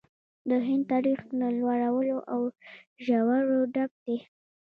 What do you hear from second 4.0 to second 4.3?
دی.